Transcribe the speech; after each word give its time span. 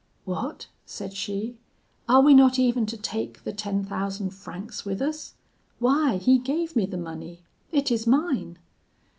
"'What,' 0.25 0.65
said 0.83 1.13
she, 1.13 1.59
'are 2.09 2.21
we 2.21 2.33
not 2.33 2.57
even 2.57 2.87
to 2.87 2.97
take 2.97 3.43
the 3.43 3.53
ten 3.53 3.83
thousand 3.85 4.31
francs 4.31 4.83
with 4.83 4.99
us? 4.99 5.35
Why, 5.77 6.17
he 6.17 6.39
gave 6.39 6.75
me 6.75 6.87
the 6.87 6.97
money; 6.97 7.43
it 7.71 7.91
is 7.91 8.07
mine.' 8.07 8.57